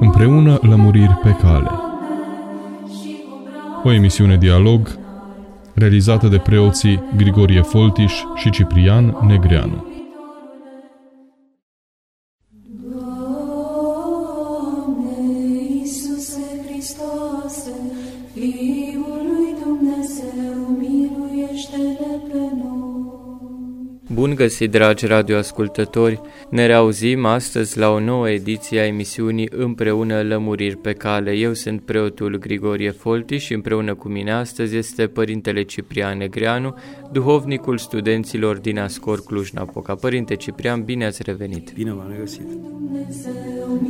[0.00, 1.70] Împreună lămuriri pe cale.
[3.82, 4.98] O emisiune dialog
[5.74, 9.95] realizată de preoții Grigorie Foltiș și Ciprian Negreanu.
[24.16, 26.20] Bun găsit, dragi radioascultători!
[26.50, 31.32] Ne reauzim astăzi la o nouă ediție a emisiunii Împreună Lămuriri pe cale.
[31.32, 36.74] Eu sunt preotul Grigorie Folti și împreună cu mine astăzi este Părintele Ciprian Negreanu,
[37.12, 39.94] duhovnicul studenților din Ascor Cluj-Napoca.
[39.94, 41.72] Părinte Ciprian, bine ați revenit!
[41.74, 42.42] Bine v-am regăsit!
[42.42, 43.80] Dumnezeu,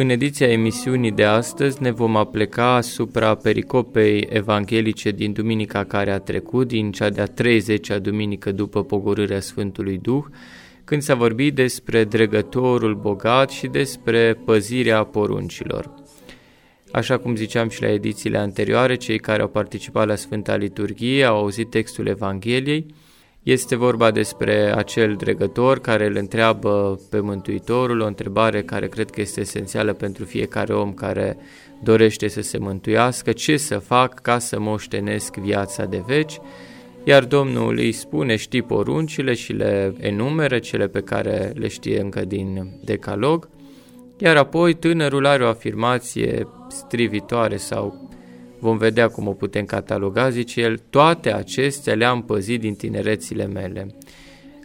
[0.00, 6.18] În ediția emisiunii de astăzi ne vom apleca asupra pericopei evanghelice din duminica care a
[6.18, 10.24] trecut, din cea de-a 30-a duminică după pogorârea Sfântului Duh,
[10.84, 15.94] când s-a vorbit despre dregătorul bogat și despre păzirea poruncilor.
[16.92, 21.36] Așa cum ziceam și la edițiile anterioare, cei care au participat la Sfânta Liturghie au
[21.36, 22.86] auzit textul Evangheliei,
[23.52, 29.20] este vorba despre acel dregător care îl întreabă pe Mântuitorul o întrebare care cred că
[29.20, 31.36] este esențială pentru fiecare om care
[31.82, 36.40] dorește să se mântuiască, ce să fac ca să moștenesc viața de veci,
[37.04, 42.24] iar Domnul îi spune, știi poruncile și le enumeră, cele pe care le știe încă
[42.24, 43.48] din decalog,
[44.18, 48.07] iar apoi tânărul are o afirmație strivitoare sau
[48.58, 53.94] Vom vedea cum o putem cataloga, zice el, toate acestea le-am păzit din tinerețile mele.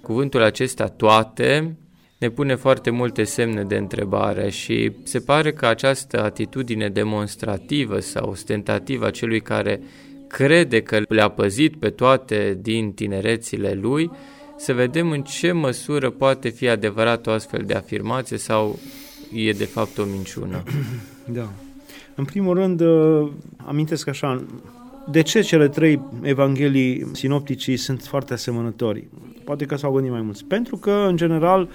[0.02, 1.78] Cuvântul acesta toate
[2.18, 8.30] ne pune foarte multe semne de întrebare și se pare că această atitudine demonstrativă sau
[8.30, 9.82] ostentativă a celui care
[10.28, 14.12] crede că le-a păzit pe toate din tinerețile lui,
[14.58, 18.80] să vedem în ce măsură poate fi adevărat o astfel de afirmație sau
[19.34, 20.64] e de fapt o minciună.
[21.26, 21.50] Da.
[22.16, 23.32] În primul rând, uh,
[23.66, 24.44] amintesc așa,
[25.12, 29.08] de ce cele trei evanghelii sinopticii sunt foarte asemănători?
[29.44, 30.46] Poate că s-au gândit mai mulți.
[30.46, 31.70] Pentru că, în general,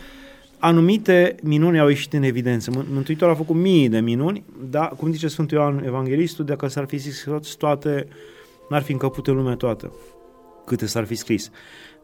[0.59, 2.71] anumite minuni au ieșit în evidență.
[2.93, 6.99] Mântuitorul a făcut mii de minuni, dar, cum zice Sfântul Ioan Evanghelistul, dacă s-ar fi
[6.99, 8.09] scris toate,
[8.71, 9.93] n-ar fi încăput în lume toată,
[10.65, 11.51] câte s-ar fi scris.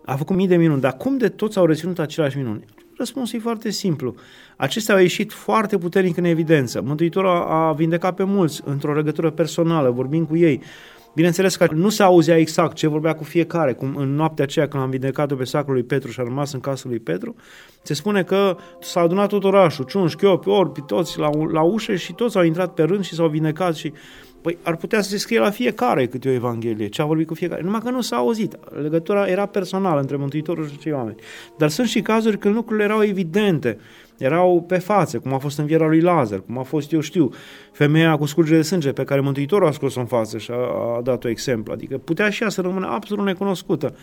[0.04, 2.64] A făcut mii de minuni, dar cum de toți au reținut aceleași minuni?
[2.96, 4.14] Răspunsul e foarte simplu.
[4.56, 6.80] Acestea au ieșit foarte puternic în evidență.
[6.80, 10.60] Mântuitorul a vindecat pe mulți într-o legătură personală, vorbind cu ei.
[11.14, 14.82] Bineînțeles că nu se auzea exact ce vorbea cu fiecare, cum în noaptea aceea când
[14.82, 17.34] am vindecat-o pe sacrul lui Petru și a rămas în casa lui Petru,
[17.82, 22.12] se spune că s-a adunat tot orașul, ciunși, chiopi, orbi, toți la, la ușă și
[22.12, 23.92] toți au intrat pe rând și s-au vindecat și
[24.44, 27.34] Păi ar putea să se scrie la fiecare câte o evanghelie, ce a vorbit cu
[27.34, 27.62] fiecare.
[27.62, 28.58] Numai că nu s-a auzit.
[28.82, 31.16] Legătura era personală între Mântuitorul și cei oameni.
[31.56, 33.78] Dar sunt și cazuri când lucrurile erau evidente,
[34.18, 37.30] erau pe față, cum a fost în viera lui Lazar, cum a fost, eu știu,
[37.72, 40.54] femeia cu scurgere de sânge pe care Mântuitorul a scos-o în față și a,
[40.96, 41.72] a dat o exemplu.
[41.72, 43.96] Adică putea și ea să rămână absolut necunoscută.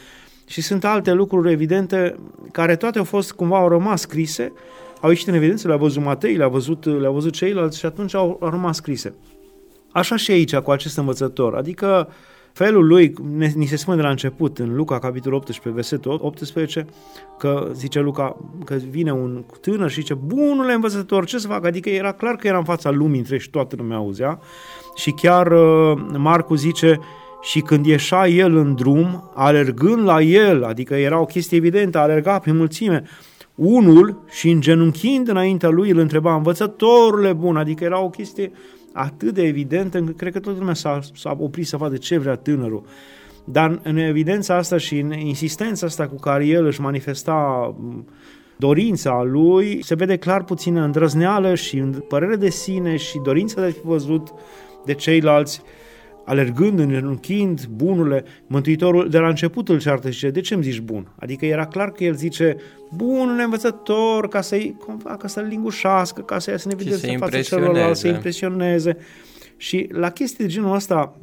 [0.47, 2.15] Și sunt alte lucruri evidente
[2.51, 4.53] care toate au fost, cumva, au rămas scrise,
[5.01, 8.37] au ieșit în evidență, le-a văzut Matei, le-a văzut, le-a văzut ceilalți și atunci au,
[8.41, 9.13] au rămas scrise.
[9.91, 12.09] Așa și aici cu acest învățător, adică
[12.53, 16.85] felul lui, ne, ni se spune de la început, în Luca, capitolul 18, versetul 18,
[17.37, 21.65] că zice Luca că vine un tânăr și zice, bunule învățător, ce să fac?
[21.65, 24.39] Adică era clar că era în fața lumii între și toată lumea auzea.
[24.95, 26.99] Și chiar uh, Marcu zice,
[27.41, 32.39] și când ieșa el în drum, alergând la el, adică era o chestie evidentă, alerga
[32.39, 33.03] pe mulțime,
[33.55, 38.51] unul și îngenunchind înaintea lui îl întreba, învățătorule bun, adică era o chestie
[38.93, 42.35] atât de evidentă încât cred că toată lumea s-a, s-a oprit să vadă ce vrea
[42.35, 42.85] tânărul.
[43.45, 47.75] Dar în evidența asta și în insistența asta cu care el își manifesta
[48.57, 53.71] dorința lui, se vede clar puțină îndrăzneală și părere de sine și dorința de a
[53.71, 54.33] fi văzut
[54.85, 55.61] de ceilalți
[56.25, 60.79] alergând, îngenunchind, bunurile, Mântuitorul de la început îl ceartă și zice, de ce îmi zici
[60.79, 61.11] bun?
[61.19, 62.55] Adică era clar că el zice,
[62.95, 64.77] bunul învățător, ca să-i,
[65.19, 68.97] ca să-l lingușească, ca să-i să ne vedeți în fața celorlalți, să impresioneze.
[69.57, 71.17] Și la chestii de genul ăsta,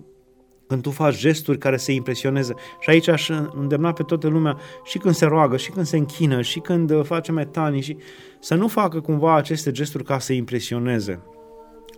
[0.66, 2.54] când tu faci gesturi care să impresioneze.
[2.80, 6.42] Și aici aș îndemna pe toată lumea, și când se roagă, și când se închină,
[6.42, 7.96] și când face metanii, și
[8.40, 11.22] să nu facă cumva aceste gesturi ca să impresioneze.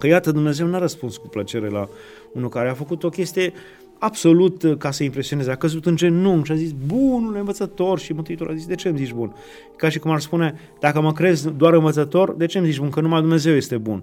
[0.00, 1.88] Că iată, Dumnezeu n-a răspuns cu plăcere la
[2.32, 3.52] unul care a făcut o chestie
[3.98, 5.50] absolut uh, ca să impresioneze.
[5.50, 8.88] A căzut în genunchi și a zis, bunul învățător și Mântuitorul a zis, de ce
[8.88, 9.34] îmi zici bun?
[9.76, 12.90] Ca și cum ar spune, dacă mă crezi doar învățător, de ce îmi zici bun?
[12.90, 14.02] Că numai Dumnezeu este bun.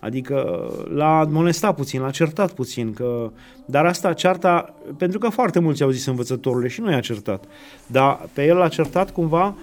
[0.00, 3.30] Adică l-a molestat puțin, l-a certat puțin, că...
[3.64, 7.44] dar asta cearta, pentru că foarte mulți au zis învățătorule și nu i-a certat,
[7.86, 9.56] dar pe el l-a certat cumva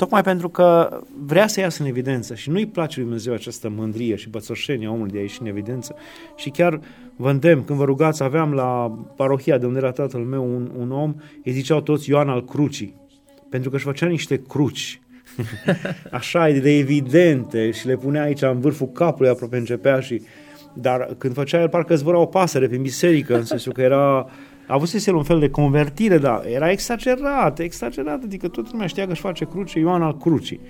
[0.00, 4.16] Tocmai pentru că vrea să iasă în evidență și nu-i place lui Dumnezeu această mândrie
[4.16, 5.94] și bățoșenie a omului de a ieși în evidență.
[6.36, 6.80] Și chiar
[7.16, 10.92] vă îndemn, când vă rugați, aveam la parohia de unde era tatăl meu un, un
[10.92, 11.14] om,
[11.44, 12.94] îi ziceau toți Ioan al Crucii,
[13.50, 15.00] pentru că își făcea niște cruci
[16.10, 20.22] așa de evidente și le punea aici în vârful capului, aproape începea și
[20.74, 24.26] dar când făcea el parcă zbura o pasăre prin biserică, în sensul că era
[24.70, 29.10] avusese el un fel de convertire, dar era exagerat, exagerat, adică toată lumea știa că
[29.10, 30.60] își face cruce Ioan al crucii.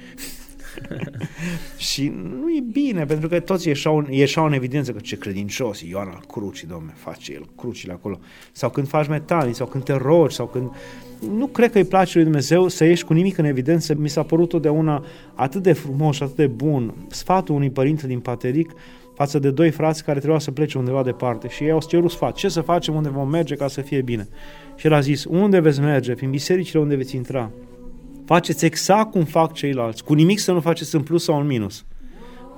[1.90, 6.08] și nu e bine, pentru că toți ieșau, ieșau în evidență că ce credincios, Ioan
[6.08, 8.18] al crucii, domne, face el crucile acolo.
[8.52, 10.70] Sau când faci metanii, sau când te rogi, sau când...
[11.36, 13.94] Nu cred că îi place lui Dumnezeu să ieși cu nimic în evidență.
[13.94, 15.04] Mi s-a părut totdeauna
[15.34, 18.70] atât de frumos și atât de bun sfatul unui părinte din Pateric
[19.20, 22.34] față de doi frați care trebuia să plece undeva departe și ei au cerut sfat.
[22.34, 24.28] Ce să facem, unde vom merge ca să fie bine?
[24.76, 26.14] Și el a zis, unde veți merge?
[26.14, 27.50] Prin bisericile unde veți intra.
[28.24, 31.84] Faceți exact cum fac ceilalți, cu nimic să nu faceți în plus sau în minus.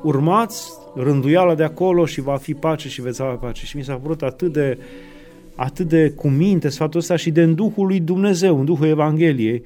[0.03, 3.67] Urmați rânduiala de acolo și va fi pace și veți avea pace.
[3.67, 4.79] Și mi s-a părut atât de,
[5.55, 9.63] atât de cuminte sfatul ăsta și de în Duhul lui Dumnezeu, în Duhul Evangheliei,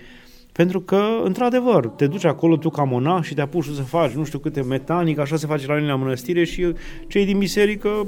[0.57, 4.25] pentru că, într-adevăr, te duci acolo tu ca monah și te apuci să faci nu
[4.25, 6.73] știu câte metanic, așa se face la mine la mănăstire și
[7.09, 8.07] cei din biserică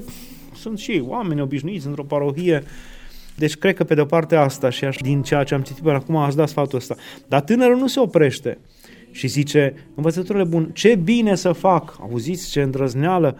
[0.54, 2.62] sunt și ei, oameni obișnuiți într-o parohie.
[3.36, 5.94] Deci cred că pe de-o parte asta și așa, din ceea ce am citit până
[5.94, 6.94] acum ați dat sfatul ăsta.
[7.26, 8.58] Dar tânărul nu se oprește
[9.10, 13.38] și zice, învățătorule bun, ce bine să fac, auziți ce îndrăzneală,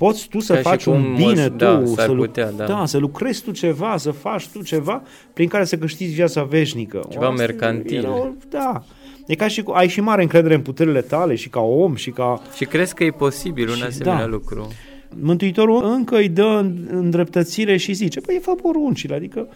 [0.00, 2.64] poți tu să Ca faci un bine tu, da, să, putea, da.
[2.64, 5.02] da, să lucrezi tu ceva, să faci tu ceva
[5.32, 7.06] prin care să câștigi viața veșnică.
[7.10, 8.04] Ceva o, mercantil.
[8.04, 8.82] Era, da.
[9.26, 12.10] E ca și cu, ai și mare încredere în puterile tale și ca om și
[12.10, 12.42] ca...
[12.56, 14.26] Și crezi că e posibil un și, asemenea da.
[14.26, 14.68] lucru.
[15.20, 19.48] Mântuitorul încă îi dă îndreptățire și zice, păi fă poruncile, adică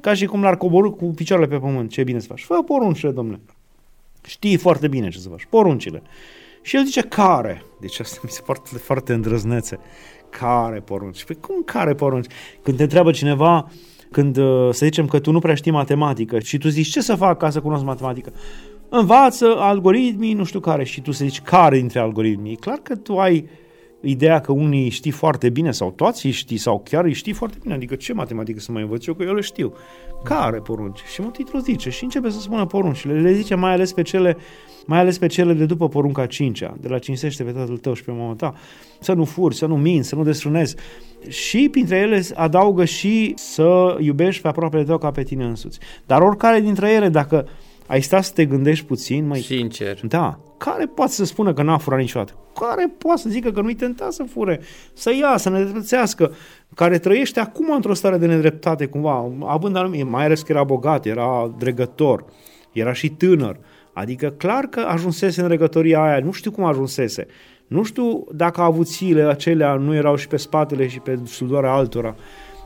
[0.00, 2.42] ca și cum l-ar coborâ cu picioarele pe pământ, ce bine să faci.
[2.42, 3.40] Fă poruncile, domnule.
[4.26, 5.46] Știi foarte bine ce să faci.
[5.50, 6.02] Poruncile.
[6.62, 7.62] Și el zice, care?
[7.80, 9.78] Deci asta mi se foarte, foarte îndrăznețe.
[10.30, 11.24] Care porunci?
[11.24, 12.26] Păi cum care porunci?
[12.62, 13.70] Când te întreabă cineva,
[14.10, 17.14] când uh, să zicem că tu nu prea știi matematică și tu zici ce să
[17.14, 18.32] fac ca să cunosc matematică?
[18.88, 22.52] Învață algoritmii, nu știu care, și tu să zici care dintre algoritmii.
[22.52, 23.48] E clar că tu ai
[24.00, 27.58] ideea că unii știi foarte bine sau toți îi știi sau chiar îi știi foarte
[27.62, 27.74] bine.
[27.74, 29.72] Adică ce matematică să mai învăț eu, că eu le știu.
[30.24, 31.00] Care porunci?
[31.12, 33.20] Și Mântuitorul zice și începe să spună poruncile.
[33.20, 34.36] Le zice mai ales pe cele
[34.90, 38.04] mai ales pe cele de după porunca cincea, de la cinsește pe tatăl tău și
[38.04, 38.54] pe mama ta,
[39.00, 40.76] să nu furi, să nu minți, să nu desfrânezi.
[41.28, 45.78] Și printre ele adaugă și să iubești pe aproapele tău ca pe tine însuți.
[46.06, 47.48] Dar oricare dintre ele, dacă
[47.86, 50.00] ai sta să te gândești puțin, mai Sincer.
[50.02, 50.38] Da.
[50.58, 52.32] Care poate să spună că n-a furat niciodată?
[52.60, 54.60] Care poate să zică că nu-i tentat să fure,
[54.92, 56.32] să ia, să ne dreptățească,
[56.74, 61.06] care trăiește acum într-o stare de nedreptate cumva, având anumite, mai ales că era bogat,
[61.06, 62.24] era dregător,
[62.72, 63.58] era și tânăr,
[63.92, 67.26] Adică clar că ajunsese în regătoria aia, nu știu cum ajunsese.
[67.66, 72.14] Nu știu dacă avuțiile acelea nu erau și pe spatele și pe sudoarea altora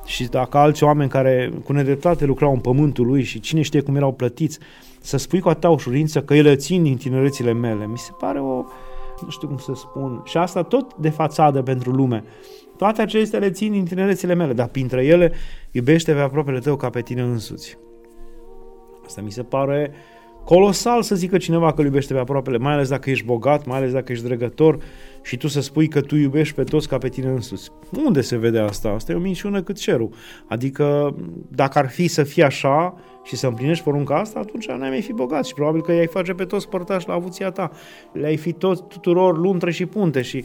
[0.05, 3.97] și dacă alți oameni care cu nedreptate lucrau în pământul lui și cine știe cum
[3.97, 4.59] erau plătiți,
[5.01, 8.65] să spui cu atâta ușurință că ele țin din tinerețile mele, mi se pare o,
[9.23, 12.25] nu știu cum să spun, și asta tot de fațadă pentru lume.
[12.77, 15.33] Toate acestea le țin din tinerețile mele, dar printre ele
[15.71, 17.79] iubește pe aproapele tău ca pe tine însuți.
[19.05, 20.14] Asta mi se pare uh,
[20.45, 23.77] colosal să zică cineva că îl iubește pe aproapele, mai ales dacă ești bogat, mai
[23.77, 24.79] ales dacă ești dregător
[25.23, 27.71] și tu să spui că tu iubești pe toți ca pe tine însuți.
[28.05, 28.89] Unde se vede asta?
[28.89, 30.11] Asta e o minciună cât cerul.
[30.47, 31.17] Adică
[31.49, 35.13] dacă ar fi să fie așa și să împlinești porunca asta, atunci n-ai mai fi
[35.13, 37.71] bogat și probabil că i-ai face pe toți părtași la avuția ta.
[38.13, 40.45] Le-ai fi tot, tuturor luntre și punte și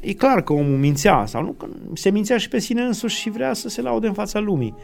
[0.00, 3.30] e clar că omul mințea sau nu, că se mințea și pe sine însuși și
[3.30, 4.74] vrea să se laude în fața lumii.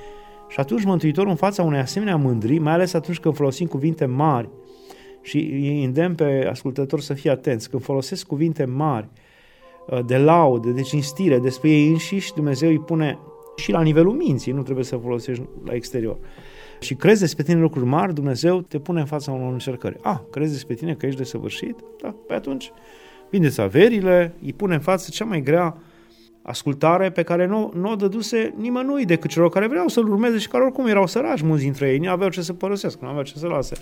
[0.53, 4.49] Și atunci Mântuitorul în fața unei asemenea mândrii, mai ales atunci când folosim cuvinte mari,
[5.23, 9.09] și îi îndemn pe ascultător să fie atenți, când folosesc cuvinte mari,
[9.87, 13.19] uh, de laudă, de cinstire despre ei înșiși, Dumnezeu îi pune
[13.57, 16.17] și la nivelul minții, nu trebuie să folosești la exterior.
[16.81, 19.99] Și crezi despre tine lucruri mari, Dumnezeu te pune în fața unor încercări.
[20.03, 21.77] Ah, crezi despre tine că ești desăvârșit?
[22.03, 22.73] Da, pe atunci
[23.31, 25.77] vindeți averile, îi pune în față cea mai grea
[26.43, 30.49] ascultare pe care nu, nu o dăduse nimănui decât celor care vreau să-l urmeze și
[30.49, 33.39] care oricum erau săraci mulți dintre ei, nu aveau ce să părăsesc, nu aveau ce
[33.39, 33.77] să lase.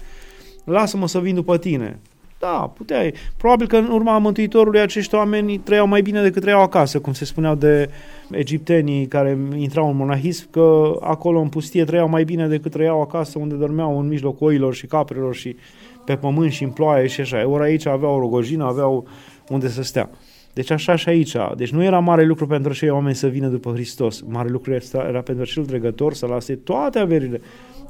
[0.64, 1.99] Lasă-mă să vin după tine.
[2.40, 3.14] Da, puteai.
[3.37, 7.25] Probabil că în urma Mântuitorului acești oameni trăiau mai bine decât trăiau acasă, cum se
[7.25, 7.90] spuneau de
[8.31, 13.38] egiptenii care intrau în monahism, că acolo în pustie trăiau mai bine decât trăiau acasă,
[13.38, 15.57] unde dormeau în mijlocul oilor și caprelor și
[16.05, 17.49] pe pământ și în ploaie și așa.
[17.49, 19.07] Ori aici aveau o rogojină, aveau
[19.49, 20.11] unde să stea.
[20.52, 21.37] Deci așa și aici.
[21.57, 24.21] Deci nu era mare lucru pentru acei oameni să vină după Hristos.
[24.28, 27.40] Mare lucru era pentru acel dregător să lase toate averile,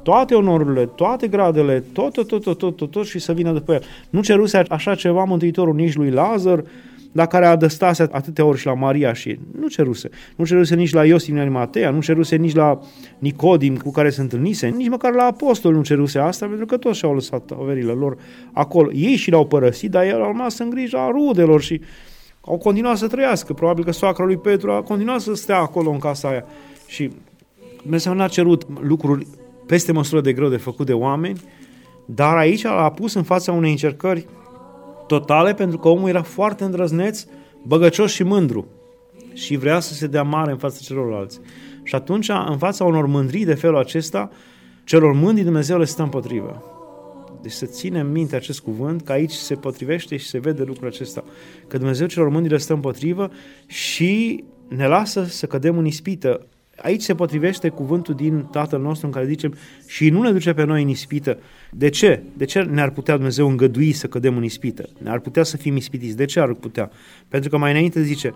[0.03, 3.73] toate onorurile, toate gradele, tot, tot, tot, tot, tot, tot, tot și să vină după
[3.73, 3.83] el.
[4.09, 6.63] Nu ceruse așa ceva Mântuitorul nici lui Lazar,
[7.11, 10.09] la care adăstase atâtea ori și la Maria și nu ceruse.
[10.35, 12.79] Nu ceruse nici la Iosif din Matea, nu ceruse nici la
[13.19, 16.97] Nicodim cu care se întâlnise, nici măcar la apostol nu ceruse asta, pentru că toți
[16.97, 18.17] și-au lăsat averile lor
[18.51, 18.91] acolo.
[18.91, 21.81] Ei și l-au părăsit, dar el a rămas în grija rudelor și
[22.41, 23.53] au continuat să trăiască.
[23.53, 26.45] Probabil că soacra lui Petru a continuat să stea acolo în casa aia.
[26.87, 27.11] Și
[27.81, 29.27] Dumnezeu n-a cerut lucruri
[29.65, 31.41] peste măsură de greu de făcut de oameni,
[32.05, 34.27] dar aici l-a pus în fața unei încercări
[35.07, 37.25] totale pentru că omul era foarte îndrăzneț,
[37.63, 38.67] băgăcios și mândru
[39.33, 41.39] și vrea să se dea mare în fața celorlalți.
[41.83, 44.29] Și atunci, în fața unor mândrii de felul acesta,
[44.83, 46.63] celor mândri Dumnezeu le stă împotrivă.
[47.41, 51.23] Deci să ținem minte acest cuvânt, că aici se potrivește și se vede lucrul acesta.
[51.67, 53.31] Că Dumnezeu celor mândri le stă împotrivă
[53.65, 56.45] și ne lasă să cădem în ispită.
[56.77, 59.53] Aici se potrivește cuvântul din Tatăl nostru în care zicem
[59.87, 61.37] și nu ne duce pe noi în ispită.
[61.71, 62.23] De ce?
[62.37, 64.89] De ce ne-ar putea Dumnezeu îngădui să cădem în ispită?
[64.97, 66.15] Ne-ar putea să fim ispitiți.
[66.15, 66.91] De ce ar putea?
[67.27, 68.33] Pentru că mai înainte zice,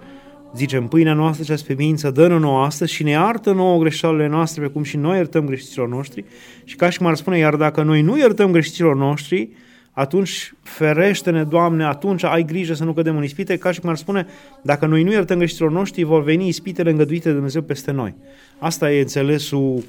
[0.55, 4.83] zicem, pâinea noastră cea spemiință dă-ne nouă astăzi și ne iartă nouă greșelile noastre, precum
[4.83, 6.25] și noi iertăm greșiților noștri.
[6.63, 9.49] Și ca și cum ar spune, iar dacă noi nu iertăm greșiților noștri,
[9.91, 13.95] atunci ferește-ne, Doamne, atunci ai grijă să nu cădem în ispite, ca și cum ar
[13.95, 14.27] spune,
[14.61, 18.15] dacă noi nu iertăm greșiților noștri, vor veni ispitele îngăduite de Dumnezeu peste noi.
[18.57, 19.83] Asta e înțelesul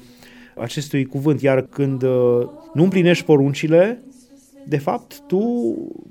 [0.57, 2.09] acestui cuvânt, iar când uh,
[2.73, 4.01] nu împlinești poruncile,
[4.67, 5.39] de fapt, tu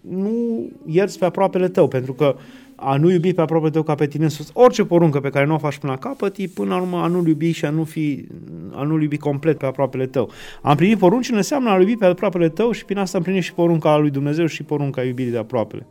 [0.08, 2.36] nu ierți pe aproapele tău, pentru că
[2.76, 4.50] a nu iubi pe aproape tău ca pe tine sus.
[4.52, 7.06] Orice poruncă pe care nu o faci până la capăt, e până la urmă a
[7.06, 8.26] nu iubi și a nu, fi,
[8.72, 10.30] a nu iubi complet pe aproapele tău.
[10.62, 13.96] A împlini poruncile înseamnă a iubi pe aproapele tău și prin asta împlini și porunca
[13.96, 15.86] lui Dumnezeu și porunca iubirii de aproapele.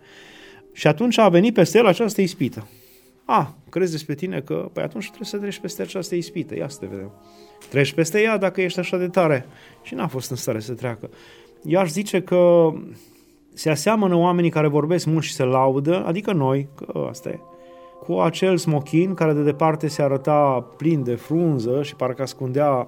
[0.71, 2.67] Și atunci a venit peste el această ispită.
[3.25, 6.55] A, crezi despre tine că, păi atunci trebuie să treci peste această ispită.
[6.55, 7.11] Ia să te vedem.
[7.69, 9.45] Treci peste ea dacă ești așa de tare.
[9.83, 11.09] Și n-a fost în stare să treacă.
[11.63, 12.71] Eu aș zice că
[13.55, 17.39] se aseamănă oamenii care vorbesc mult și se laudă, adică noi, că asta e,
[18.03, 22.87] cu acel smochin care de departe se arăta plin de frunză și parcă ascundea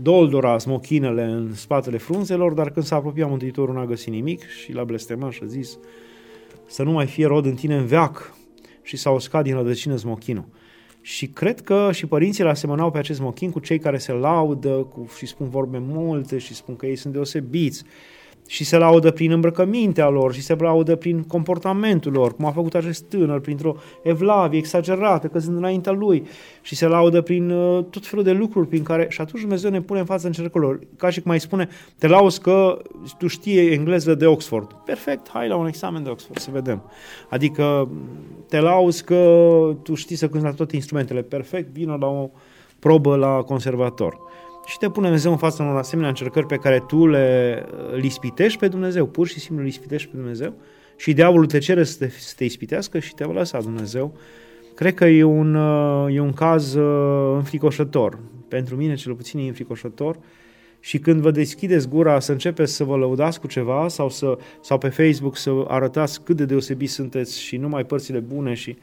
[0.00, 4.84] doldora smochinele în spatele frunzelor, dar când s-a apropiat Mântuitorul n-a găsit nimic și l-a
[4.84, 5.78] blestemat și a zis
[6.66, 8.34] să nu mai fie rod în tine în veac
[8.82, 10.44] și s-a uscat din rădăcină smochinul.
[11.00, 15.06] Și cred că și părinții asemănau pe acest mochin cu cei care se laudă cu,
[15.16, 17.84] și spun vorbe multe și spun că ei sunt deosebiți
[18.52, 22.74] și se laudă prin îmbrăcămintea lor și se laudă prin comportamentul lor, cum a făcut
[22.74, 26.26] acest tânăr, printr-o evlavie exagerată, căzând înaintea lui
[26.62, 29.80] și se laudă prin uh, tot felul de lucruri prin care, și atunci Dumnezeu ne
[29.80, 31.68] pune în fața încercărilor, ca și cum mai spune,
[31.98, 32.78] te lauzi că
[33.18, 34.72] tu știi engleză de Oxford.
[34.84, 36.82] Perfect, hai la un examen de Oxford să vedem.
[37.28, 37.88] Adică
[38.48, 39.16] te lauzi că
[39.82, 41.22] tu știi să cânti la toate instrumentele.
[41.22, 42.30] Perfect, vină la o
[42.78, 44.18] probă la conservator
[44.64, 47.64] și te pune Dumnezeu în fața unor asemenea încercări pe care tu le
[47.94, 50.54] uh, ispitești pe Dumnezeu, pur și simplu îl ispitești pe Dumnezeu
[50.96, 54.16] și diavolul te cere să te, să te ispitească și te va lăsa Dumnezeu.
[54.74, 58.18] Cred că e un, uh, e un caz uh, înfricoșător.
[58.48, 60.18] Pentru mine, cel puțin, e înfricoșător.
[60.80, 64.78] Și când vă deschideți gura să începeți să vă lăudați cu ceva sau, să, sau
[64.78, 68.76] pe Facebook să arătați cât de deosebiți sunteți și numai părțile bune și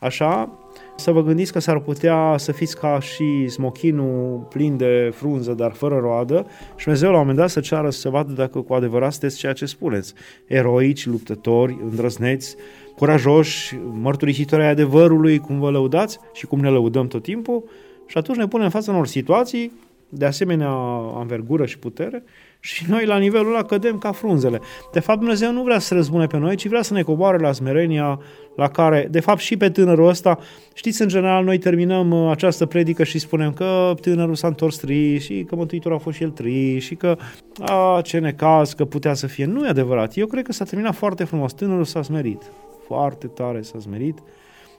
[0.00, 0.50] așa,
[0.96, 5.72] să vă gândiți că s-ar putea să fiți ca și smochinul plin de frunză, dar
[5.72, 9.12] fără roadă și Dumnezeu la un moment dat să ceară să vadă dacă cu adevărat
[9.12, 10.14] sunteți ceea ce spuneți.
[10.46, 12.56] Eroici, luptători, îndrăzneți,
[12.96, 17.64] curajoși, mărturisitori ai adevărului, cum vă lăudați și cum ne lăudăm tot timpul
[18.06, 19.72] și atunci ne punem în fața unor situații
[20.08, 20.70] de asemenea
[21.14, 22.22] anvergură și putere
[22.60, 24.60] și noi la nivelul ăla cădem ca frunzele.
[24.92, 27.52] De fapt, Dumnezeu nu vrea să răzbune pe noi, ci vrea să ne coboare la
[27.52, 28.20] smerenia
[28.56, 30.38] la care, de fapt, și pe tânărul ăsta,
[30.74, 35.24] știți, în general, noi terminăm uh, această predică și spunem că tânărul s-a întors trist
[35.24, 37.16] și că Mântuitorul a fost și el trist și că,
[37.58, 39.44] a, ce necaz, că putea să fie.
[39.44, 40.16] Nu e adevărat.
[40.16, 41.52] Eu cred că s-a terminat foarte frumos.
[41.52, 42.42] Tânărul s-a smerit.
[42.86, 44.18] Foarte tare s-a smerit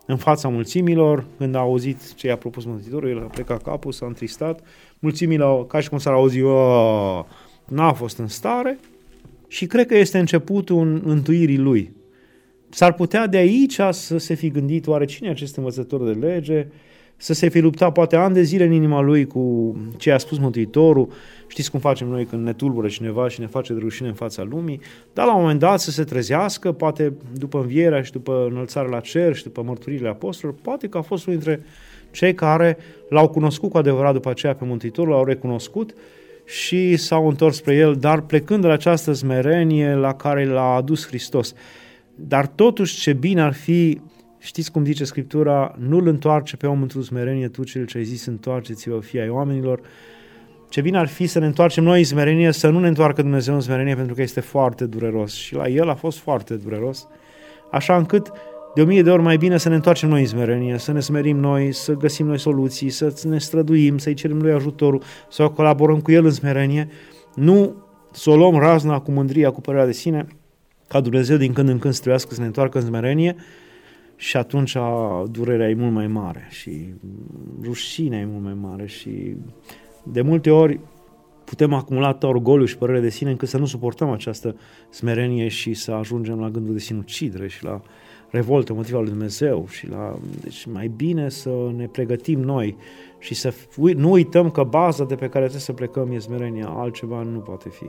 [0.06, 4.06] în fața mulțimilor, când a auzit ce i-a propus Mântuitorul, el a plecat capul, s-a
[4.06, 4.60] întristat,
[5.00, 6.40] mulțimile, ca și cum s-ar auzi,
[7.72, 8.80] n-a fost în stare
[9.48, 11.94] și cred că este începutul întuirii lui.
[12.70, 16.68] S-ar putea de aici să se fi gândit oare cine e acest învățător de lege,
[17.18, 20.38] să se fi luptat poate ani de zile în inima lui cu ce a spus
[20.38, 21.08] Mântuitorul.
[21.48, 24.44] Știți cum facem noi când ne tulbură cineva și ne face de rușine în fața
[24.44, 24.80] lumii,
[25.14, 29.00] dar la un moment dat să se trezească, poate după învierea și după înălțarea la
[29.00, 31.66] cer și după mărturile apostolilor, poate că a fost unul dintre
[32.12, 32.78] cei care
[33.10, 35.94] l-au cunoscut cu adevărat după aceea pe Mântuitorul, l-au recunoscut
[36.52, 41.08] și s-au întors spre el, dar plecând de la această smerenie la care l-a adus
[41.08, 41.54] Hristos.
[42.16, 44.02] Dar totuși ce bine ar fi,
[44.38, 48.26] știți cum zice Scriptura, nu-l întoarce pe om într-o smerenie, tu cel ce ai zis,
[48.26, 49.82] întoarceți-vă fii ai oamenilor.
[50.70, 53.54] ce bine ar fi să ne întoarcem noi în smerenie, să nu ne întoarcă Dumnezeu
[53.54, 55.34] în smerenie, pentru că este foarte dureros.
[55.34, 57.08] Și la El a fost foarte dureros,
[57.72, 58.32] așa încât
[58.74, 61.00] de o mie de ori mai bine să ne întoarcem noi în smerenie, să ne
[61.00, 66.00] smerim noi, să găsim noi soluții, să ne străduim, să-i cerem lui ajutorul, să colaborăm
[66.00, 66.90] cu El în smerenie,
[67.36, 67.76] nu
[68.12, 70.28] să o luăm razna cu mândria, cu părerea de sine,
[70.88, 73.36] ca Dumnezeu din când în când să trebuiască să ne întoarcă în smerenie
[74.16, 74.78] și atunci
[75.32, 76.94] durerea e mult mai mare și
[77.64, 79.36] rușinea e mult mai mare și
[80.04, 80.80] de multe ori
[81.52, 84.56] putem acumula atât orgoliu și părere de sine încât să nu suportăm această
[84.90, 87.82] smerenie și să ajungem la gândul de sinucidere și la
[88.30, 92.76] revoltă motiva lui Dumnezeu și la, deci mai bine să ne pregătim noi
[93.20, 93.54] și să
[93.96, 97.70] nu uităm că baza de pe care trebuie să plecăm e smerenia, altceva nu poate
[97.70, 97.86] fi.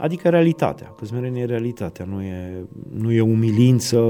[0.00, 2.64] Adică realitatea, că smerenia e realitatea, nu e,
[2.94, 4.00] nu e umilință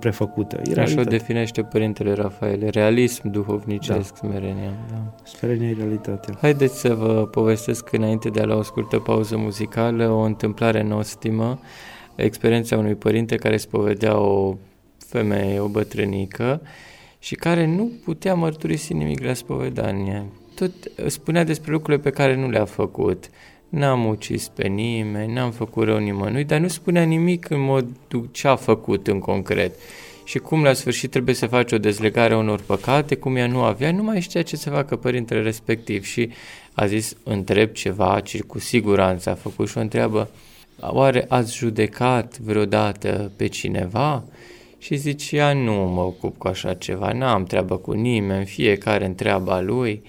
[0.00, 0.60] prefăcută.
[0.64, 4.28] E Așa o definește Părintele Rafael, realism duhovnicesc, da.
[4.28, 4.72] smerenia.
[4.90, 5.14] Da.
[5.24, 6.34] Smerenia e realitatea.
[6.40, 11.58] Haideți să vă povestesc înainte de a lua o scurtă pauză muzicală o întâmplare nostimă,
[12.14, 14.56] experiența unui părinte care spovedea o
[14.98, 16.60] femeie, o bătrânică,
[17.18, 20.24] și care nu putea mărturisi nimic la spovedanie.
[20.54, 20.72] Tot
[21.06, 23.30] spunea despre lucrurile pe care nu le-a făcut.
[23.68, 27.86] N-am ucis pe nimeni, n-am făcut rău nimănui, dar nu spunea nimic în mod
[28.30, 29.74] ce a făcut în concret.
[30.24, 33.62] Și cum la sfârșit trebuie să faci o dezlegare a unor păcate, cum ea nu
[33.62, 36.30] avea, nu mai știa ce să facă părintele respectiv și
[36.72, 40.30] a zis, întreb ceva, ci cu siguranță a făcut și o întreabă,
[40.80, 44.24] oare ați judecat vreodată pe cineva?
[44.78, 50.02] Și zicea, nu mă ocup cu așa ceva, n-am treabă cu nimeni, fiecare întreaba lui.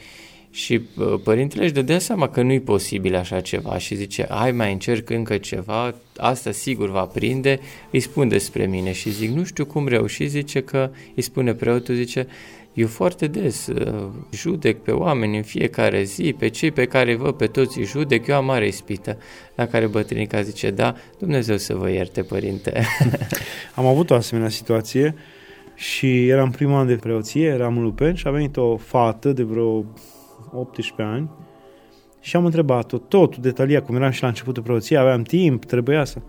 [0.58, 0.80] Și
[1.24, 5.38] părintele își dădea seama că nu-i posibil așa ceva și zice, hai mai încerc încă
[5.38, 7.60] ceva, asta sigur va prinde,
[7.92, 11.96] îi spun despre mine și zic, nu știu cum reuși, zice că îi spune preotul,
[11.96, 12.28] zice,
[12.74, 17.18] eu foarte des uh, judec pe oameni în fiecare zi, pe cei pe care îi
[17.18, 19.18] văd pe toți îi judec, eu am mare ispită.
[19.56, 22.86] La care bătrânica zice, da, Dumnezeu să vă ierte, părinte.
[23.76, 25.16] am avut o asemenea situație
[25.76, 29.44] și eram primul an de preoție, eram în Lupen și a venit o fată de
[29.44, 29.86] vreo
[30.54, 31.30] 18 ani
[32.20, 36.20] și am întrebat-o totul detaliat, cum eram și la începutul preoției, aveam timp, trebuia să...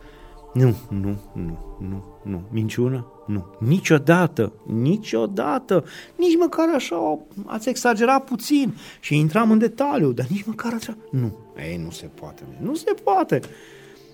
[0.55, 2.43] Nu, nu, nu, nu, nu.
[2.51, 3.07] Minciună?
[3.27, 3.47] Nu.
[3.59, 5.85] Niciodată, niciodată,
[6.17, 10.97] nici măcar așa ați exagerat puțin și intram în detaliu, dar nici măcar așa.
[11.11, 11.39] Nu.
[11.71, 12.43] Ei, nu se poate.
[12.61, 13.41] Nu se poate.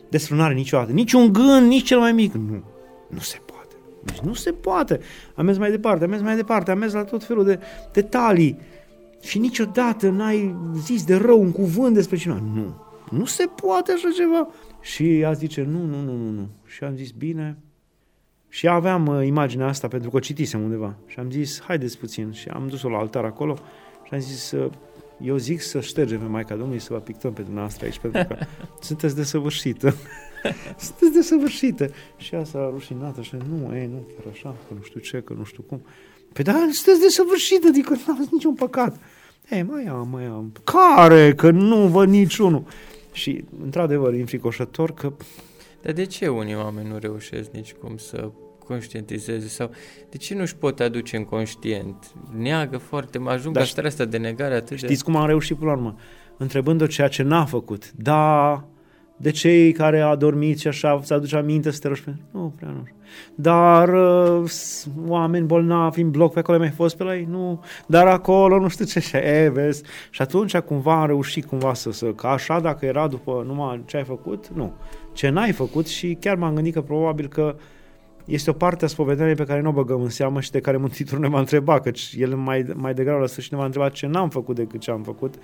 [0.09, 0.93] Desfrânare niciodată.
[0.93, 2.33] Nici un gând, nici cel mai mic.
[2.33, 2.63] Nu.
[3.09, 3.75] Nu se poate.
[4.05, 5.01] Deci nu se poate.
[5.35, 7.59] Am mers mai departe, am mers mai departe, am mers la tot felul de
[7.93, 8.59] detalii.
[9.25, 12.41] Și niciodată n-ai zis de rău un cuvânt despre cineva.
[12.55, 12.83] Nu.
[13.11, 14.49] Nu se poate așa ceva.
[14.81, 16.49] Și ea zice, nu, nu, nu, nu, nu.
[16.67, 17.59] Și am zis, bine.
[18.49, 20.97] Și aveam uh, imaginea asta pentru că o citisem undeva.
[21.07, 22.33] Și am zis, haideți puțin.
[22.33, 23.57] Și am dus-o la altar acolo
[24.05, 24.71] și am zis, uh,
[25.21, 28.37] eu zic să ștergem pe Maica Domnului să vă pictăm pe dumneavoastră aici, pentru că
[28.89, 29.95] sunteți desăvârșită.
[30.87, 31.91] sunteți desăvârșită.
[32.17, 35.45] Și asta rușinată și nu, ei, nu, chiar așa, că nu știu ce, că nu
[35.45, 35.83] știu cum.
[36.33, 39.01] Păi da, sunteți desăvârșită, adică nu aveți niciun păcat.
[39.51, 40.53] Ei, mai am, mai am.
[40.65, 41.35] Care?
[41.35, 42.65] Că nu văd niciunul.
[43.13, 45.13] Și, într-adevăr, înfricoșător că...
[45.83, 48.31] Dar de ce unii oameni nu reușesc nici cum să
[48.67, 49.71] conștientizeze sau
[50.11, 52.13] de ce nu-și pot aduce în conștient?
[52.37, 55.11] Neagă foarte, mă ajung la starea asta de negare atât Știți de...
[55.11, 55.97] cum am reușit până la urmă?
[56.37, 57.93] Întrebând-o ceea ce n-a făcut.
[57.93, 58.65] Da,
[59.17, 62.23] de cei care a dormit și așa, să aduce aminte să te rogi pentru...
[62.31, 62.83] Nu, prea nu.
[63.35, 64.51] Dar uh,
[65.07, 67.27] oameni bolnavi în bloc, pe acolo mai fost pe la ei?
[67.31, 67.65] Nu.
[67.87, 69.83] Dar acolo nu știu ce și e, vezi?
[70.11, 73.97] Și atunci cumva am reușit cumva să, să că așa dacă era după numai ce
[73.97, 74.73] ai făcut, nu.
[75.13, 77.57] Ce n-ai făcut și chiar m-am gândit că probabil că
[78.25, 80.77] este o parte a spovedaniei pe care nu o băgăm în seamă și de care
[80.85, 84.07] Mântuitorul ne va întreba, căci el mai, mai degrabă la sfârșit ne va întreba ce
[84.07, 85.35] n-am făcut decât ce am făcut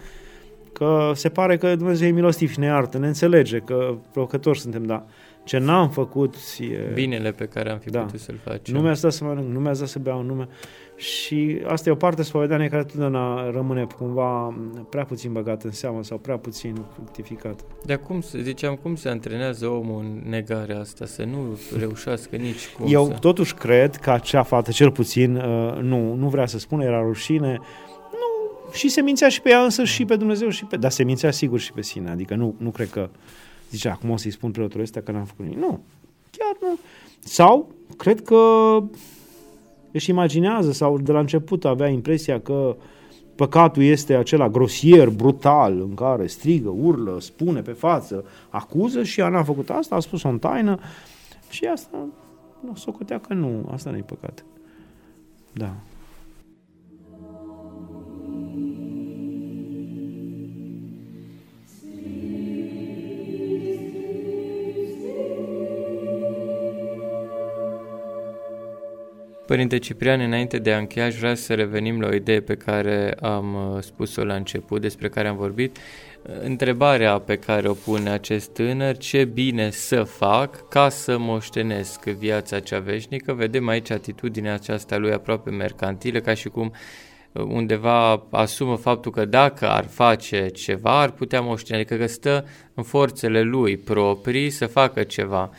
[0.73, 4.85] că se pare că Dumnezeu e milostiv și ne iartă, ne înțelege că provocători suntem,
[4.85, 5.05] da.
[5.45, 6.93] Ce n-am făcut e...
[6.95, 8.01] Binele pe care am fi da.
[8.01, 8.75] putut să-l facem.
[8.75, 10.49] Nu mi-ați dat să mănânc, nu mi-ați dat să beau, nu mi
[10.97, 14.55] Și asta e o parte spovedanie care totdeauna rămâne cumva
[14.91, 17.61] prea puțin băgat în seamă sau prea puțin fructificat.
[17.85, 22.87] De cum, ziceam, cum se antrenează omul în negarea asta, să nu reușească nici cum
[22.89, 23.13] Eu să...
[23.21, 27.59] totuși cred că acea fată, cel puțin, uh, nu, nu vrea să spună, era rușine,
[28.73, 30.77] și se mințea și pe ea însă și pe Dumnezeu și pe...
[30.77, 33.09] Dar se mințea sigur și pe sine, adică nu, nu cred că
[33.71, 35.59] zice, acum o să-i spun preotul ăsta că n-am făcut nimic.
[35.59, 35.81] Nu,
[36.31, 36.79] chiar nu.
[37.19, 38.43] Sau, cred că
[39.93, 42.77] își imaginează sau de la început avea impresia că
[43.35, 49.29] păcatul este acela grosier, brutal, în care strigă, urlă, spune pe față, acuză și ea
[49.29, 50.79] n-a făcut asta, a spus-o în taină
[51.51, 52.07] și asta
[52.61, 54.45] nu, socotea că nu, asta nu-i păcat.
[55.53, 55.75] Da.
[69.51, 73.15] Părinte Ciprian, înainte de a încheia, aș vrea să revenim la o idee pe care
[73.21, 75.77] am uh, spus-o la început, despre care am vorbit.
[76.43, 82.61] Întrebarea pe care o pune acest tânăr, ce bine să fac ca să moștenesc viața
[82.61, 86.73] cea veșnică, vedem aici atitudinea aceasta lui aproape mercantilă, ca și cum
[87.33, 92.47] uh, undeva asumă faptul că dacă ar face ceva, ar putea moșteni, adică că stă
[92.75, 95.51] în forțele lui proprii să facă ceva.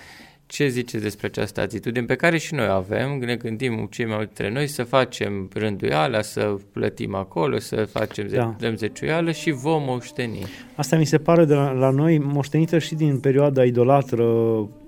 [0.52, 3.20] Ce ziceți despre această atitudine pe care și noi avem?
[3.20, 8.56] Ne gândim cei mai dintre noi să facem rânduiala, să plătim acolo, să facem da.
[8.60, 10.46] dăm zeciuială și vom moșteni.
[10.76, 14.26] Asta mi se pare de la, la noi moștenită și din perioada idolatră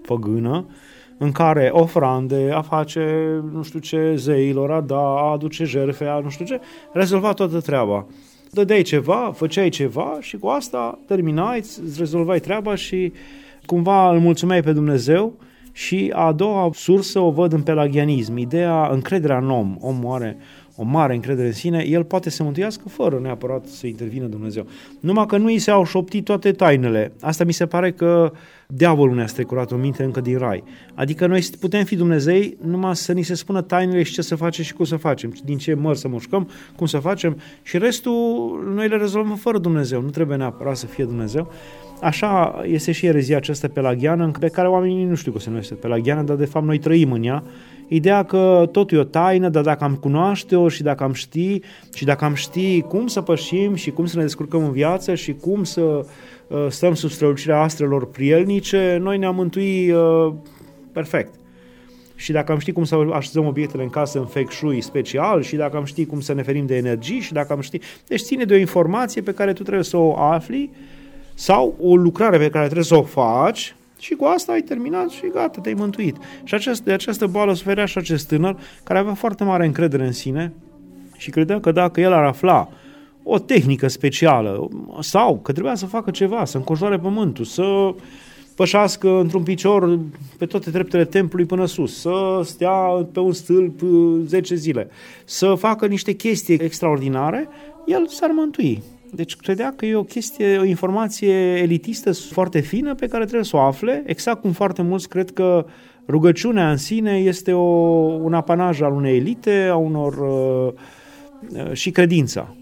[0.05, 0.65] păgână,
[1.17, 6.19] în care ofrande, a face nu știu ce zeilor, a da, a aduce jerfe, a
[6.19, 6.59] nu știu ce,
[6.91, 8.07] rezolva toată treaba.
[8.51, 13.13] Dădeai ceva, făceai ceva și cu asta terminai, îți rezolvai treaba și
[13.65, 15.33] cumva îl mulțumeai pe Dumnezeu
[15.75, 19.77] și a doua sursă o văd în pelagianism, ideea, încrederea în om.
[19.79, 20.37] Omul are
[20.75, 24.65] o mare încredere în sine, el poate să mântuiască fără neapărat să intervină Dumnezeu.
[24.99, 27.11] Numai că nu îi se au șoptit toate tainele.
[27.21, 28.31] Asta mi se pare că
[28.67, 30.63] diavolul ne-a strecurat o minte încă din rai.
[30.93, 34.63] Adică noi putem fi Dumnezei numai să ni se spună tainele și ce să facem
[34.63, 38.13] și cum să facem, din ce măr să mușcăm, cum să facem și restul
[38.75, 40.01] noi le rezolvăm fără Dumnezeu.
[40.01, 41.51] Nu trebuie neapărat să fie Dumnezeu.
[42.03, 46.21] Așa este și erezia aceasta pelagiană, pe care oamenii nu știu că se numește pelagiană,
[46.21, 47.43] dar de fapt noi trăim în ea.
[47.87, 51.59] Ideea că totul e o taină, dar dacă am cunoaște-o și dacă am ști
[51.93, 55.33] și dacă am ști cum să pășim și cum să ne descurcăm în viață și
[55.33, 60.33] cum să uh, stăm sub strălucirea astrelor prielnice, noi ne-am mântui uh,
[60.91, 61.33] perfect.
[62.15, 65.55] Și dacă am ști cum să așezăm obiectele în casă în feng shui special și
[65.55, 67.79] dacă am ști cum să ne ferim de energii și dacă am ști...
[68.07, 70.69] Deci ține de o informație pe care tu trebuie să o afli
[71.33, 75.29] sau o lucrare pe care trebuie să o faci și cu asta ai terminat și
[75.33, 76.17] gata, te-ai mântuit.
[76.43, 80.11] Și această, de această boală suferea și acest tânăr care avea foarte mare încredere în
[80.11, 80.53] sine
[81.17, 82.69] și credea că dacă el ar afla
[83.23, 84.69] o tehnică specială
[84.99, 87.93] sau că trebuia să facă ceva, să înconjoare pământul, să
[88.55, 89.99] pășească într-un picior
[90.37, 92.71] pe toate treptele templului până sus, să stea
[93.11, 93.81] pe un stâlp
[94.25, 94.89] 10 zile,
[95.25, 97.47] să facă niște chestii extraordinare,
[97.85, 98.83] el s-ar mântui.
[99.15, 103.55] Deci credea că e o chestie, o informație elitistă foarte fină pe care trebuie să
[103.55, 105.65] o afle, exact cum foarte mulți cred că
[106.07, 107.61] rugăciunea în sine este o,
[108.23, 110.73] un apanaj al unei elite, a unor uh,
[111.65, 112.55] uh, și credința,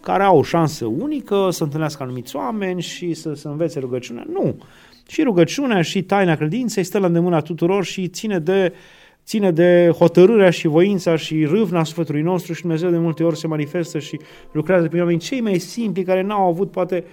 [0.00, 4.24] care au o șansă unică să întâlnească anumiți oameni și să, să învețe rugăciunea.
[4.32, 4.54] Nu.
[5.08, 8.78] Și rugăciunea și taina credinței stă la îndemâna tuturor și ține de uh,
[9.24, 13.46] ține de hotărârea și voința și râvna sufletului nostru și Dumnezeu de multe ori se
[13.46, 14.20] manifestă și
[14.52, 17.04] lucrează pe oameni cei mai simpli care n-au avut poate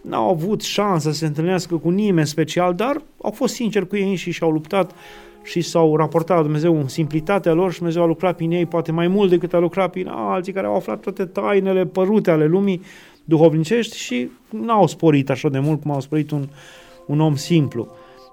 [0.00, 4.14] n-au avut șansa să se întâlnească cu nimeni special, dar au fost sinceri cu ei
[4.14, 4.94] și și-au luptat
[5.42, 8.92] și s-au raportat la Dumnezeu în simplitatea lor și Dumnezeu a lucrat prin ei poate
[8.92, 12.80] mai mult decât a lucrat prin alții care au aflat toate tainele părute ale lumii
[13.24, 16.48] duhovnicești și n-au sporit așa de mult cum au sporit un,
[17.06, 17.88] un om simplu.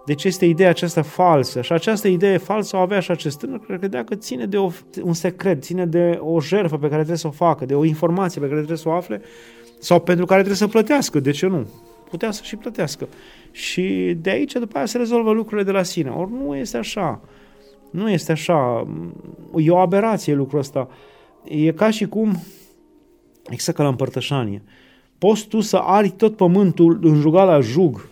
[0.05, 3.79] Deci este ideea aceasta falsă și această idee falsă o avea și acest tânăr care
[3.79, 4.69] credea că ține de o,
[5.03, 8.41] un secret, ține de o jertfă pe care trebuie să o facă, de o informație
[8.41, 9.21] pe care trebuie să o afle
[9.79, 11.67] sau pentru care trebuie să plătească, de ce nu?
[12.09, 13.07] Putea să și plătească.
[13.51, 16.09] Și de aici după aia se rezolvă lucrurile de la sine.
[16.09, 17.21] Ori nu este așa.
[17.89, 18.87] Nu este așa.
[19.55, 20.89] E o aberație lucrul ăsta.
[21.43, 22.43] E ca și cum,
[23.49, 24.63] exact ca la împărtășanie,
[25.17, 28.07] poți tu să ari tot pământul în la jug,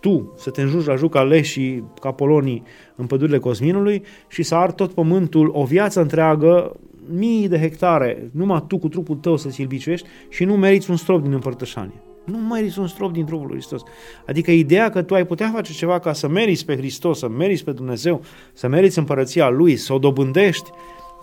[0.00, 2.62] tu să te înjungi la juca leșii ca polonii
[2.96, 6.76] în pădurile Cosminului și să ar tot pământul o viață întreagă,
[7.12, 10.96] mii de hectare, numai tu cu trupul tău să ți-l biciuiești și nu meriți un
[10.96, 12.02] strop din împărtășanie.
[12.24, 13.82] Nu meriți un strop din trupul lui Hristos.
[14.26, 17.64] Adică ideea că tu ai putea face ceva ca să meriți pe Hristos, să meriți
[17.64, 20.70] pe Dumnezeu, să meriți împărăția Lui, să o dobândești,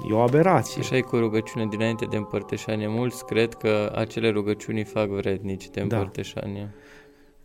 [0.10, 0.82] E o aberație.
[0.82, 2.88] Așa e cu rugăciune dinainte de împărtășanie.
[2.88, 5.98] Mulți cred că acele rugăciuni fac vrednici de da.
[5.98, 6.62] împărtășanie.
[6.62, 6.80] Da.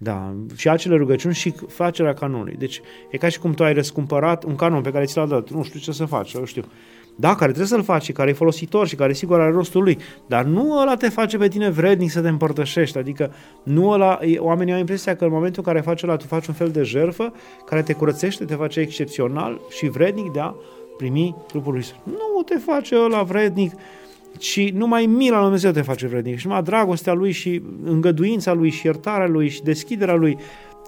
[0.03, 2.55] Da, și acele rugăciuni și facerea canonului.
[2.59, 5.51] Deci e ca și cum tu ai răscumpărat un canon pe care ți l-a dat.
[5.51, 6.65] Nu știu ce să faci, nu știu.
[7.17, 9.99] Da, care trebuie să-l faci și care e folositor și care sigur are rostul lui.
[10.27, 12.99] Dar nu ăla te face pe tine vrednic să te împărtășești.
[12.99, 13.33] Adică
[13.63, 16.55] nu ăla, oamenii au impresia că în momentul în care faci ăla, tu faci un
[16.55, 17.33] fel de jerfă
[17.67, 20.55] care te curățește, te face excepțional și vrednic de a
[20.97, 23.73] primi trupul lui Nu te face ăla vrednic
[24.39, 28.71] și numai mila lui Dumnezeu te face vrednic și numai dragostea lui și îngăduința lui
[28.71, 30.37] și iertarea lui și deschiderea lui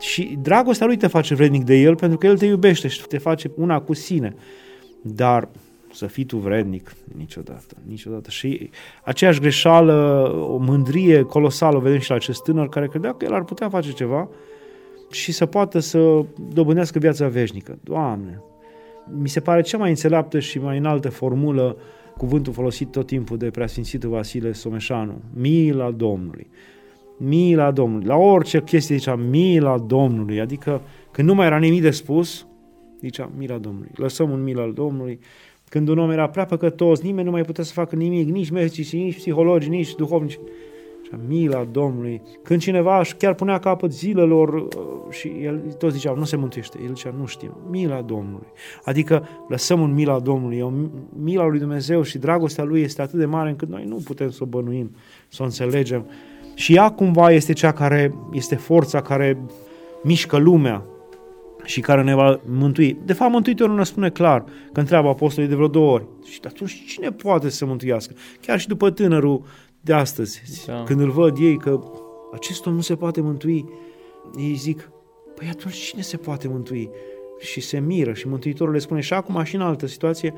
[0.01, 3.19] și dragostea lui te face vrednic de el pentru că el te iubește și te
[3.19, 4.35] face una cu sine.
[5.03, 5.49] Dar
[5.93, 8.31] să fii tu vrednic, niciodată, niciodată.
[8.31, 8.71] Și
[9.05, 13.33] aceeași greșeală, o mândrie colosală, o vedem și la acest tânăr care credea că el
[13.33, 14.29] ar putea face ceva
[15.11, 17.79] și să poată să dobândească viața veșnică.
[17.83, 18.43] Doamne,
[19.19, 21.77] Mi se pare cea mai înțeleaptă și mai înaltă formulă
[22.17, 26.51] cuvântul folosit tot timpul de preasfințitul Vasile Someșanu, mila Domnului.
[27.17, 28.07] Mila Domnului.
[28.07, 32.47] La orice chestie zicea mila Domnului, adică când nu mai era nimic de spus,
[33.01, 33.91] zicea mila Domnului.
[33.95, 35.19] Lăsăm un mil al Domnului.
[35.69, 38.93] Când un om era prea păcătos, nimeni nu mai putea să facă nimic, nici medici,
[38.93, 40.39] nici psihologi, nici duhovnici
[41.27, 42.23] mila Domnului.
[42.43, 44.67] Când cineva își chiar punea capăt zilelor uh,
[45.11, 46.79] și el toți ziceau, nu se mântuiește.
[46.83, 48.47] El zicea, nu știm, mila Domnului.
[48.85, 50.61] Adică lăsăm un mila Domnului.
[50.61, 50.73] O
[51.23, 54.39] mila lui Dumnezeu și dragostea lui este atât de mare încât noi nu putem să
[54.43, 54.91] o bănuim,
[55.29, 56.07] să o înțelegem.
[56.55, 59.39] Și ea cumva este cea care este forța care
[60.03, 60.85] mișcă lumea
[61.65, 62.99] și care ne va mântui.
[63.05, 66.07] De fapt, Mântuitorul ne spune clar că întreabă apostolii de vreo două ori.
[66.25, 68.15] Și atunci cine poate să mântuiască?
[68.41, 69.43] Chiar și după tânărul
[69.85, 70.43] de astăzi.
[70.67, 70.83] Da.
[70.83, 71.81] Când îl văd ei că
[72.35, 73.65] acest om nu se poate mântui,
[74.39, 74.91] ei zic,
[75.35, 76.91] păi atunci cine se poate mântui?
[77.39, 80.35] Și se miră și Mântuitorul le spune și acum și în altă situație,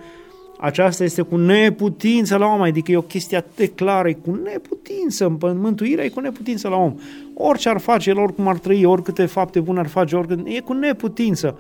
[0.59, 4.35] aceasta este cu neputință la om, adică e o chestie atât de clară, e cu
[4.35, 6.95] neputință, mântuirea e cu neputință la om.
[7.35, 10.73] Orice ar face el, oricum ar trăi, oricâte fapte bune ar face, oricât, e cu
[10.73, 11.59] neputință.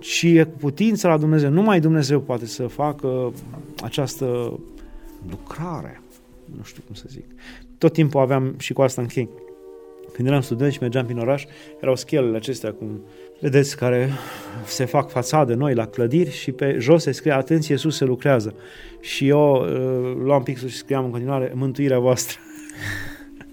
[0.00, 1.50] Și e cu putință la Dumnezeu.
[1.50, 3.32] Numai Dumnezeu poate să facă
[3.82, 4.58] această
[5.30, 6.02] lucrare
[6.56, 7.24] nu știu cum să zic.
[7.78, 9.28] Tot timpul aveam și cu asta închei.
[10.12, 11.44] Când eram student și mergeam prin oraș,
[11.80, 13.04] erau schelele acestea cum
[13.40, 14.10] vedeți care
[14.64, 18.54] se fac fațade noi la clădiri și pe jos se scrie atenție, sus se lucrează.
[19.00, 22.38] Și eu uh, luam pixul și scriam în continuare mântuirea voastră.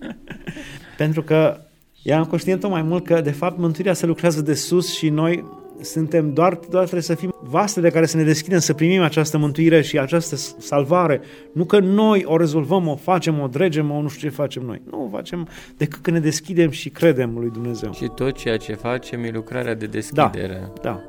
[0.97, 1.57] Pentru că
[2.03, 6.33] eram conștient mai mult că de fapt mântuirea se lucrează de sus și noi suntem
[6.33, 9.81] doar, doar trebuie să fim vaste de care să ne deschidem, să primim această mântuire
[9.81, 11.21] și această salvare.
[11.53, 14.81] Nu că noi o rezolvăm, o facem, o dregem, o nu știu ce facem noi.
[14.91, 17.93] Nu o facem decât că ne deschidem și credem lui Dumnezeu.
[17.93, 20.71] Și tot ceea ce facem e lucrarea de deschidere.
[20.73, 21.01] Da, da.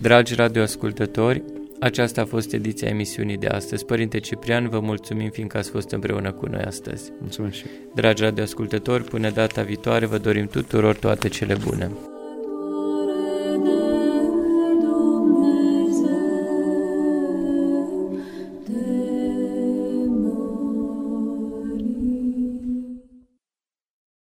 [0.00, 1.42] Dragi radioascultători,
[1.80, 3.84] aceasta a fost ediția emisiunii de astăzi.
[3.84, 7.12] Părinte Ciprian, vă mulțumim fiindcă ați fost împreună cu noi astăzi.
[7.20, 7.64] Mulțumesc și
[7.94, 11.90] Dragi radioascultători, până data viitoare vă dorim tuturor toate cele bune.